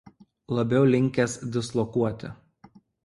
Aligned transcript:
Labiau 0.59 0.87
linkęs 0.93 1.35
dislokuoti. 1.57 2.33